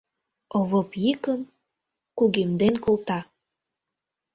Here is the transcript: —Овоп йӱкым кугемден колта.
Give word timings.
—Овоп 0.57 0.89
йӱкым 1.03 1.41
кугемден 2.17 2.75
колта. 2.83 3.19